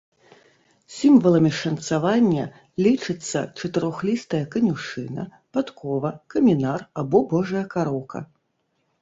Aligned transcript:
Сімваламі 0.93 1.51
шанцавання 1.57 2.45
лічацца 2.85 3.39
чатырохлістая 3.59 4.41
канюшына, 4.57 5.27
падкова, 5.59 6.09
камінар 6.37 6.79
або 7.05 7.25
божая 7.37 7.65
кароўка. 7.77 8.19